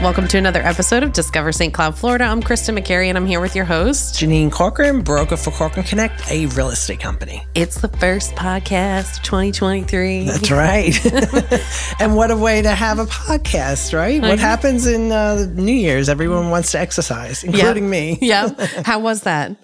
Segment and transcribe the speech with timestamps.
[0.00, 1.74] Welcome to another episode of Discover St.
[1.74, 2.22] Cloud, Florida.
[2.24, 6.30] I'm Kristen McCary, and I'm here with your host, Janine Corcoran, broker for Corcoran Connect,
[6.30, 7.44] a real estate company.
[7.56, 10.24] It's the first podcast of 2023.
[10.24, 10.94] That's right.
[12.00, 14.22] and what a way to have a podcast, right?
[14.22, 16.08] What happens in uh, New Year's?
[16.08, 17.90] Everyone wants to exercise, including Yep.
[17.90, 18.18] me.
[18.22, 18.60] Yep.
[18.86, 19.56] How was that?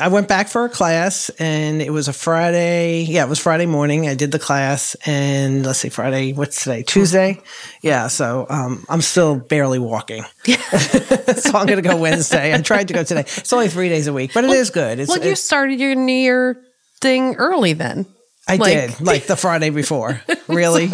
[0.00, 3.02] I went back for a class and it was a Friday.
[3.02, 4.08] Yeah, it was Friday morning.
[4.08, 6.82] I did the class and let's see, Friday, what's today?
[6.82, 7.40] Tuesday?
[7.82, 10.24] Yeah, so um, I'm still barely walking.
[10.44, 12.54] so I'm going to go Wednesday.
[12.54, 13.20] I tried to go today.
[13.20, 14.98] It's only three days a week, but it is good.
[15.00, 16.62] It's, Well, you started your New Year
[17.00, 18.06] thing early then.
[18.48, 20.20] I like- did, like the Friday before.
[20.48, 20.90] Really?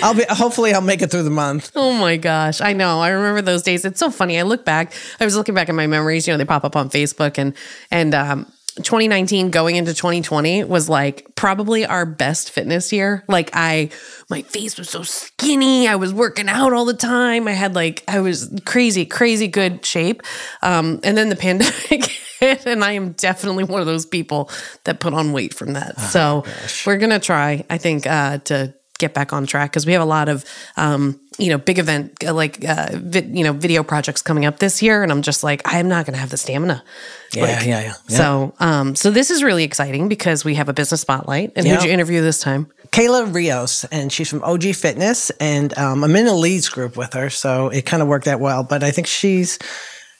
[0.00, 1.72] I'll be, hopefully, I'll make it through the month.
[1.74, 2.60] Oh my gosh.
[2.60, 3.00] I know.
[3.00, 3.84] I remember those days.
[3.84, 4.38] It's so funny.
[4.38, 6.76] I look back, I was looking back at my memories, you know, they pop up
[6.76, 7.54] on Facebook and,
[7.90, 13.24] and, um, 2019 going into 2020 was like probably our best fitness year.
[13.28, 13.90] Like I
[14.30, 15.88] my face was so skinny.
[15.88, 17.48] I was working out all the time.
[17.48, 20.22] I had like I was crazy crazy good shape.
[20.62, 22.04] Um and then the pandemic
[22.40, 24.50] hit and I am definitely one of those people
[24.84, 26.00] that put on weight from that.
[26.00, 26.44] so
[26.86, 30.02] we're going to try I think uh to get back on track because we have
[30.02, 30.44] a lot of
[30.76, 31.02] um,
[31.38, 34.82] you know big event uh, like uh, vi- you know video projects coming up this
[34.82, 36.82] year and i'm just like i'm not going to have the stamina
[37.34, 37.94] Yeah, Like, yeah, yeah.
[38.08, 38.16] yeah.
[38.20, 38.26] so
[38.68, 41.90] um so this is really exciting because we have a business spotlight and who'd you
[41.90, 46.34] interview this time Kayla Rios, and she's from OG Fitness, and um, I'm in a
[46.34, 48.62] leads group with her, so it kind of worked out well.
[48.64, 49.58] But I think she's,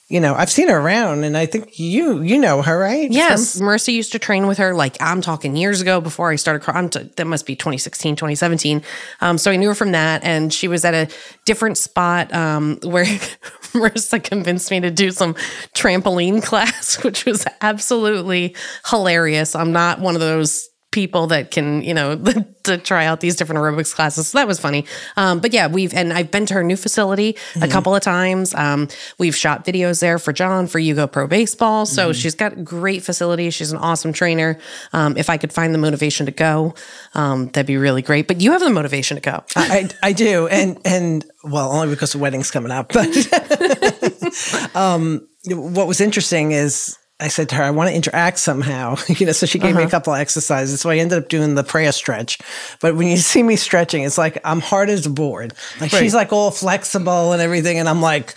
[0.09, 3.09] you know, I've seen her around, and I think you you know her, right?
[3.09, 4.73] Yes, Marissa used to train with her.
[4.73, 6.69] Like I'm talking years ago before I started.
[6.69, 8.83] I'm t- that must be 2016, 2017.
[9.21, 11.07] Um, so I knew her from that, and she was at a
[11.45, 13.05] different spot um, where
[13.73, 15.35] Marissa convinced me to do some
[15.73, 18.55] trampoline class, which was absolutely
[18.89, 19.55] hilarious.
[19.55, 22.15] I'm not one of those people that can you know
[22.63, 24.29] to try out these different aerobics classes.
[24.29, 24.85] So that was funny.
[25.17, 28.55] Um, but yeah we've and i've been to her new facility a couple of times.
[28.55, 31.85] Um, we've shot videos there for john for yugo pro baseball.
[31.85, 33.49] So she's got great facility.
[33.49, 34.57] She's an awesome trainer.
[34.93, 36.73] Um, if i could find the motivation to go
[37.15, 38.27] um, that'd be really great.
[38.27, 39.43] But you have the motivation to go.
[39.55, 42.91] I, I I do, and and well, only because the wedding's coming up.
[42.93, 43.09] But
[44.75, 49.25] um, what was interesting is I said to her, I want to interact somehow, you
[49.25, 49.31] know.
[49.31, 49.91] So she gave me a uh-huh.
[49.91, 50.81] couple of exercises.
[50.81, 52.39] So I ended up doing the prayer stretch.
[52.81, 55.53] But when you see me stretching, it's like I'm hard as a board.
[55.79, 58.35] Like she's like all flexible and everything, and I'm like,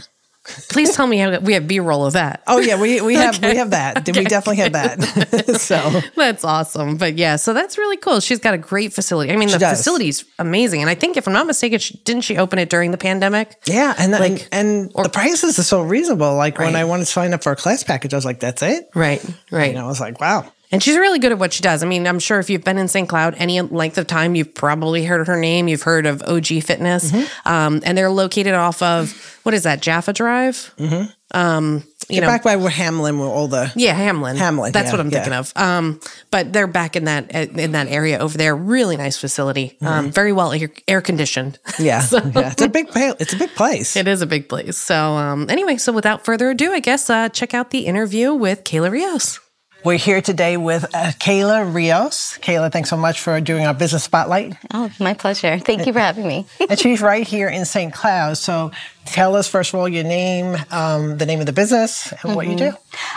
[0.68, 3.56] please tell me how we have b-roll of that oh yeah, we we have we
[3.56, 4.06] have that.
[4.06, 5.56] We definitely have that.
[5.60, 6.96] so That's awesome.
[6.96, 8.20] But yeah, so that's really cool.
[8.20, 9.32] She's got a great facility.
[9.32, 9.78] I mean, the does.
[9.78, 10.80] facility's amazing.
[10.80, 13.56] And I think, if I'm not mistaken, she, didn't she open it during the pandemic?
[13.66, 16.36] yeah, and then, Like- and the prices are so reasonable.
[16.36, 18.62] Like when I wanted to sign up for a class package, I was like, that's
[18.62, 18.88] it.
[18.94, 19.74] Right, right.
[19.74, 20.50] Know, I was like, wow.
[20.72, 21.82] And she's really good at what she does.
[21.82, 23.08] I mean, I'm sure if you've been in St.
[23.08, 25.68] Cloud any length of time, you've probably heard her name.
[25.68, 27.12] You've heard of OG Fitness.
[27.12, 27.48] Mm-hmm.
[27.48, 30.74] Um, and they're located off of, what is that, Jaffa Drive?
[30.78, 31.38] Mm-hmm.
[31.38, 34.36] Um, you know, back by where Hamlin, where all the yeah, Hamlin.
[34.36, 35.12] Hamlin, That's yeah, what I'm yeah.
[35.14, 35.52] thinking of.
[35.56, 36.00] Um,
[36.30, 38.54] but they're back in that in that area over there.
[38.54, 39.76] Really nice facility.
[39.80, 41.58] Um, very well air, air conditioned.
[41.66, 41.84] Mm-hmm.
[41.84, 42.52] yeah, yeah.
[42.52, 43.96] It's a big it's a big place.
[43.96, 44.78] It is a big place.
[44.78, 48.62] So, um, anyway, so without further ado, I guess uh, check out the interview with
[48.62, 49.40] Kayla Rios.
[49.86, 52.38] We're here today with uh, Kayla Rios.
[52.38, 54.56] Kayla, thanks so much for doing our business spotlight.
[54.74, 55.60] Oh, my pleasure.
[55.60, 56.44] Thank you for having me.
[56.68, 57.94] and she's right here in St.
[57.94, 58.36] Cloud.
[58.36, 58.72] So
[59.04, 62.48] tell us first of all your name, um, the name of the business, and what
[62.48, 62.72] you do.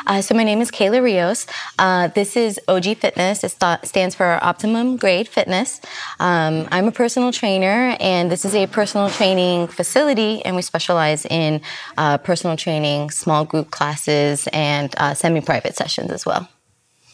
[0.06, 1.48] Uh, so my name is Kayla Rios.
[1.80, 3.44] Uh, this is OG Fitness.
[3.44, 5.82] It sta- stands for Optimum Grade Fitness.
[6.20, 11.26] Um, I'm a personal trainer, and this is a personal training facility, and we specialize
[11.26, 11.62] in
[11.98, 16.48] uh, personal training, small group classes, and uh, semi-private sessions as well.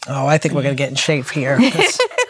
[0.08, 1.58] Oh, I think we're gonna get in shape here.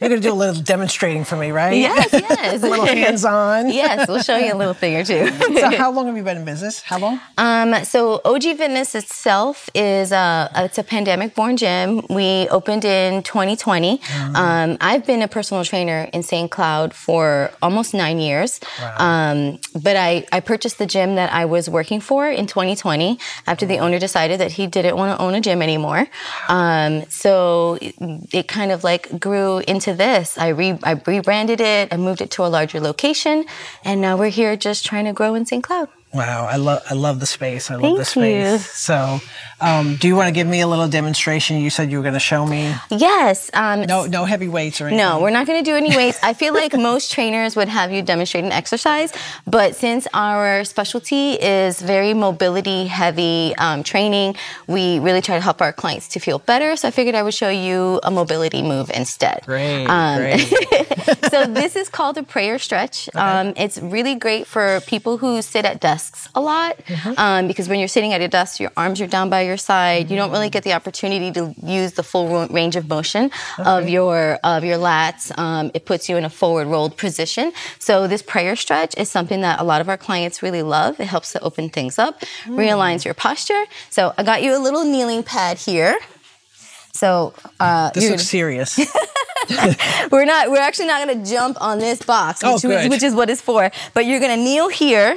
[0.00, 1.76] You're gonna do a little demonstrating for me, right?
[1.76, 2.62] Yes, yes.
[2.62, 3.70] a little hands-on.
[3.70, 5.30] yes, we'll show you a little thing or two.
[5.60, 6.80] So how long have you been in business?
[6.80, 7.20] How long?
[7.36, 12.02] Um, so OG Fitness itself is a it's a pandemic born gym.
[12.08, 14.00] We opened in 2020.
[14.34, 16.50] Um, I've been a personal trainer in St.
[16.50, 18.60] Cloud for almost nine years.
[18.96, 23.66] Um, but I, I purchased the gym that I was working for in 2020 after
[23.66, 26.06] the owner decided that he didn't want to own a gym anymore.
[26.48, 27.94] Um, so it,
[28.32, 30.38] it kind of like grew into this.
[30.38, 31.92] I re I rebranded it.
[31.92, 33.44] I moved it to a larger location,
[33.84, 35.62] and now we're here just trying to grow in St.
[35.62, 35.88] Cloud.
[36.12, 37.70] Wow, I love I love the space.
[37.70, 38.52] I love Thank the space.
[38.52, 38.58] you.
[38.58, 39.20] So,
[39.62, 41.58] Um, do you want to give me a little demonstration?
[41.58, 42.74] You said you were going to show me.
[42.90, 43.50] Yes.
[43.52, 45.04] Um, No, no heavy weights or anything.
[45.06, 46.18] No, we're not going to do any weights.
[46.22, 49.12] I feel like most trainers would have you demonstrate an exercise,
[49.46, 54.34] but since our specialty is very mobility heavy um, training,
[54.66, 56.74] we really try to help our clients to feel better.
[56.74, 59.42] So I figured I would show you a mobility move instead.
[59.44, 60.40] Great, Um, great.
[61.30, 63.10] so this is called a prayer stretch.
[63.14, 65.99] Um, it's really great for people who sit at desks
[66.34, 67.12] a lot Mm-hmm.
[67.24, 70.10] um, because when you're sitting at a desk, your arms are down by your side.
[70.10, 74.38] You don't really get the opportunity to use the full range of motion of your
[74.52, 75.22] of your lats.
[75.38, 77.52] Um, it puts you in a forward rolled position.
[77.78, 80.98] So this prayer stretch is something that a lot of our clients really love.
[81.00, 82.14] It helps to open things up,
[82.46, 82.56] Mm.
[82.64, 83.64] realigns your posture.
[83.90, 85.94] So I got you a little kneeling pad here.
[86.92, 88.78] So uh, This looks serious.
[90.12, 90.50] we're not.
[90.50, 92.90] We're actually not going to jump on this box, Oh, which, good.
[92.90, 93.70] which is what it's for.
[93.94, 95.16] But you're going to kneel here,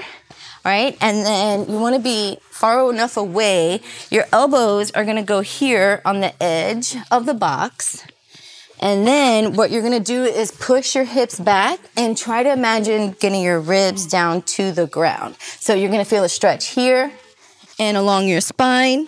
[0.63, 0.98] right?
[1.01, 3.81] And then you want to be far enough away.
[4.10, 8.06] Your elbows are going to go here on the edge of the box.
[8.80, 12.51] And then what you're going to do is push your hips back and try to
[12.51, 15.36] imagine getting your ribs down to the ground.
[15.39, 17.12] So you're going to feel a stretch here
[17.80, 19.07] and along your spine.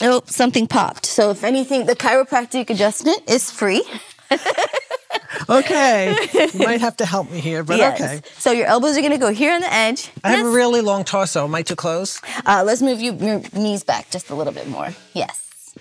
[0.00, 1.06] Oh, something popped.
[1.06, 3.84] So if anything, the chiropractic adjustment is free.
[5.48, 6.16] okay.
[6.54, 8.00] You might have to help me here, but yes.
[8.00, 8.20] okay.
[8.38, 10.10] So your elbows are gonna go here on the edge.
[10.22, 11.44] I have a really long torso.
[11.44, 12.20] Am I too close?
[12.46, 14.90] Uh, let's move you, your knees back just a little bit more.
[15.12, 15.74] Yes.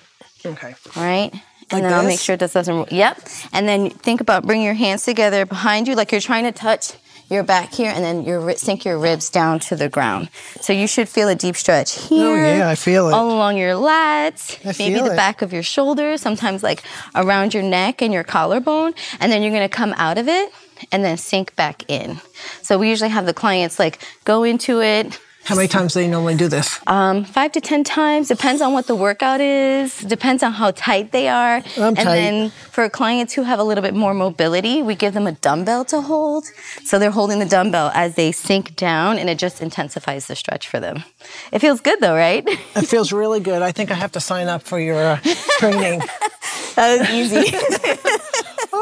[0.45, 0.75] Okay.
[0.95, 1.31] All right.
[1.71, 2.91] And Like then I'll make sure this doesn't.
[2.91, 3.21] Yep.
[3.53, 6.93] And then think about bringing your hands together behind you, like you're trying to touch
[7.33, 10.29] your back here, and then your sink your ribs down to the ground.
[10.61, 12.25] So you should feel a deep stretch here.
[12.25, 13.13] Oh, yeah, I feel it.
[13.13, 15.15] All along your lats, I maybe the it.
[15.17, 16.83] back of your shoulders, sometimes like
[17.15, 20.53] around your neck and your collarbone, and then you're gonna come out of it
[20.91, 22.19] and then sink back in.
[22.61, 25.19] So we usually have the clients like go into it.
[25.45, 26.79] How many times do you normally do this?
[26.87, 29.99] Um, five to ten times depends on what the workout is.
[29.99, 31.55] Depends on how tight they are.
[31.55, 32.05] I'm and tight.
[32.05, 35.83] then for clients who have a little bit more mobility, we give them a dumbbell
[35.85, 36.45] to hold.
[36.85, 40.69] So they're holding the dumbbell as they sink down, and it just intensifies the stretch
[40.69, 41.03] for them.
[41.51, 42.47] It feels good though, right?
[42.75, 43.61] It feels really good.
[43.61, 45.19] I think I have to sign up for your uh,
[45.59, 45.99] training.
[46.75, 47.55] that was easy.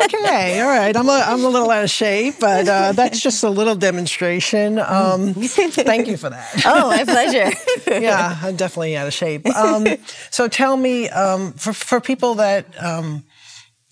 [0.05, 0.95] okay, all right.
[0.95, 4.79] I'm a, I'm a little out of shape, but uh, that's just a little demonstration.
[4.79, 6.63] Um, thank you for that.
[6.65, 7.51] oh, my pleasure.
[8.01, 9.45] yeah, I'm definitely out of shape.
[9.47, 9.87] Um,
[10.29, 13.23] so tell me, um, for for people that um,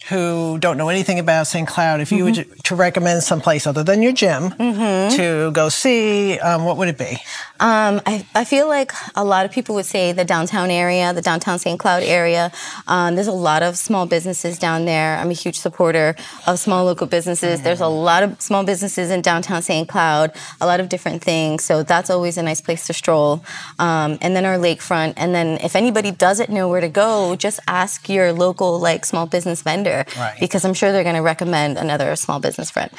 [0.07, 1.67] who don't know anything about St.
[1.67, 6.63] Cloud, if you were to, recommend someplace other than your gym to go see, um,
[6.65, 7.17] what would it be?
[7.59, 11.21] Um, I, I feel like a lot of people would say the downtown area, the
[11.21, 11.79] downtown St.
[11.79, 12.51] Cloud area.
[12.87, 15.17] Um, there's a lot of small businesses down there.
[15.17, 16.15] I'm a huge supporter
[16.45, 17.63] of small local businesses.
[17.63, 19.89] There's a lot of small businesses in downtown St.
[19.89, 20.31] Cloud,
[20.61, 21.63] a lot of different things.
[21.63, 23.43] So that's always a nice place to stroll.
[23.79, 25.15] Um, and then our lakefront.
[25.17, 29.25] And then if anybody doesn't know where to go, just ask your local like small
[29.25, 30.37] business vendor Right.
[30.39, 32.91] because I'm sure they're going to recommend another small business friend.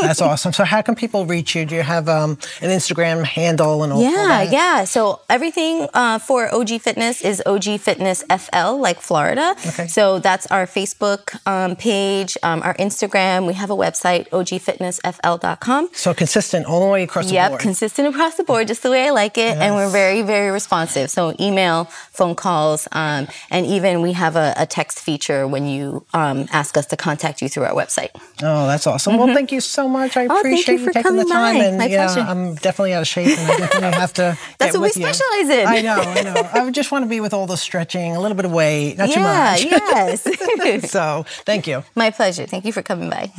[0.00, 0.52] That's awesome.
[0.52, 1.64] So how can people reach you?
[1.64, 4.52] Do you have um, an Instagram handle and all all Yeah, that?
[4.52, 4.84] yeah.
[4.84, 9.54] So everything uh, for OG Fitness is OG Fitness FL, like Florida.
[9.66, 9.86] Okay.
[9.86, 13.46] So that's our Facebook um, page, um, our Instagram.
[13.46, 15.88] We have a website, ogfitnessfl.com.
[15.92, 17.60] So consistent all the way across the Yep, board.
[17.60, 21.10] consistent across the board, just the way I like it, and we're very, very responsive.
[21.10, 26.04] So email, phone calls, um, and even we have a, a text feature when you
[26.14, 28.10] um, ask us to contact you through our website.
[28.42, 29.16] Oh, that's awesome.
[29.16, 30.16] Well, thank you so much.
[30.16, 30.26] I.
[30.26, 31.58] Oh, thank you appreciate for taking the time.
[31.58, 31.64] by.
[31.64, 32.20] And My yeah, pleasure.
[32.20, 34.22] I'm definitely out of shape, and I definitely have to.
[34.58, 35.12] That's get what we with you.
[35.12, 35.66] specialize in.
[35.66, 36.50] I know, I know.
[36.52, 38.96] I would just want to be with all the stretching, a little bit of weight,
[38.96, 39.82] not yeah, too much.
[40.24, 40.90] yes.
[40.90, 41.82] so, thank you.
[41.94, 42.46] My pleasure.
[42.46, 43.32] Thank you for coming by.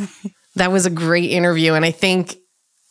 [0.55, 1.73] That was a great interview.
[1.73, 2.35] And I think,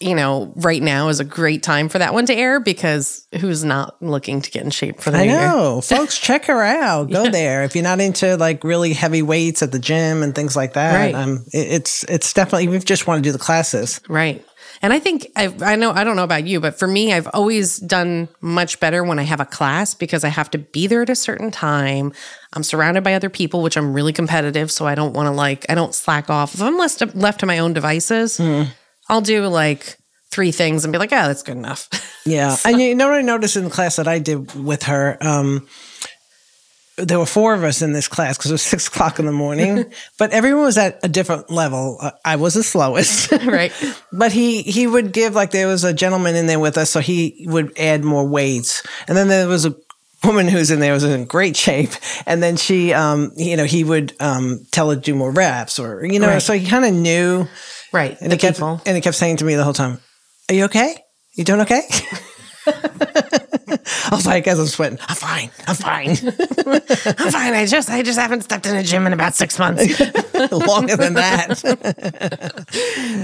[0.00, 3.64] you know, right now is a great time for that one to air because who's
[3.64, 6.18] not looking to get in shape for the I know, folks.
[6.18, 7.10] Check her out.
[7.10, 10.56] Go there if you're not into like really heavy weights at the gym and things
[10.56, 10.94] like that.
[10.94, 11.14] Right.
[11.14, 14.00] Um, it, it's it's definitely we just want to do the classes.
[14.08, 14.44] Right.
[14.82, 17.28] And I think I've, I know, I don't know about you, but for me, I've
[17.32, 21.00] always done much better when I have a class because I have to be there
[21.00, 22.12] at a certain time.
[22.52, 24.70] I'm surrounded by other people, which I'm really competitive.
[24.70, 26.52] So I don't want to like, I don't slack off.
[26.52, 28.38] If I'm left, left to my own devices,
[29.08, 29.96] I'll do like
[30.30, 31.88] three things and be like, oh, that's good enough.
[32.26, 35.18] Yeah, and you know what I noticed in the class that I did with her.
[35.20, 35.68] Um,
[36.96, 39.32] there were four of us in this class because it was six o'clock in the
[39.32, 41.99] morning, but everyone was at a different level.
[42.00, 43.73] Uh, I was the slowest, right.
[44.11, 47.00] but he he would give like there was a gentleman in there with us, so
[47.00, 49.75] he would add more weights, and then there was a
[50.25, 51.90] woman who's in there was in great shape,
[52.25, 55.78] and then she, um, you know, he would um, tell her to do more reps,
[55.78, 56.40] or you know, Right.
[56.42, 57.46] so he kind of knew,
[57.94, 58.16] Right.
[58.20, 58.80] and the he kept people.
[58.84, 60.00] and he kept saying to me the whole time,
[60.50, 60.96] "Are you okay?
[61.36, 61.82] You doing okay?"
[64.11, 65.50] I was like, as I'm sweating, I'm fine.
[65.66, 66.11] I'm fine.
[67.18, 67.54] I'm fine.
[67.54, 69.82] I just I just haven't stepped in a gym in about six months.
[70.52, 71.62] Longer than that.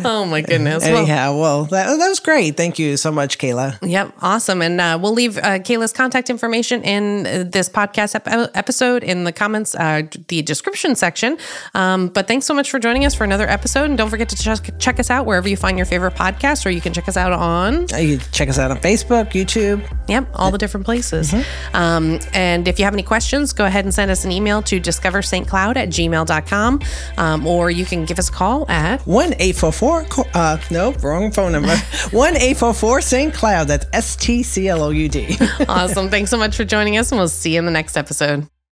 [0.04, 0.84] oh my goodness.
[0.84, 2.56] Anyhow, well, that, that was great.
[2.56, 3.78] Thank you so much, Kayla.
[3.82, 4.62] Yep, awesome.
[4.62, 9.24] And uh, we'll leave uh, Kayla's contact information in uh, this podcast ep- episode in
[9.24, 11.36] the comments, uh, the description section.
[11.74, 13.84] Um, but thanks so much for joining us for another episode.
[13.84, 16.70] And don't forget to check, check us out wherever you find your favorite podcast, or
[16.70, 19.82] you can check us out on, Uh, You can check us out on Facebook, YouTube.
[20.08, 21.34] yep, all the different places.
[21.74, 24.80] Um, and if you have any questions, go ahead and send us an email to
[24.80, 26.80] discoverstcloud at gmail.com.
[27.18, 30.06] Um, or you can give us a call at One eight four four.
[30.34, 31.76] Uh, no, wrong phone number.
[32.10, 33.32] One eight four four St.
[33.32, 33.68] Cloud.
[33.68, 35.36] That's S T C L O U D.
[35.68, 36.08] awesome.
[36.08, 38.59] Thanks so much for joining us, and we'll see you in the next episode.